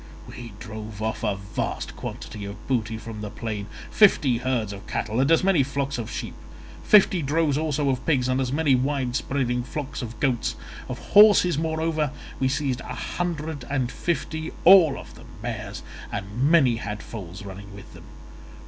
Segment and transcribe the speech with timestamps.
[0.27, 5.19] We drove off a vast quantity of booty from the plain, fifty herds of cattle
[5.19, 6.33] and as many flocks of sheep;
[6.83, 10.55] fifty droves also of pigs, and as many wide spreading flocks of goats.
[10.89, 12.09] Of horses, moreover,
[12.39, 17.71] we seized a hundred and fifty, all of them mares, and many had foals running
[17.75, 18.05] with them.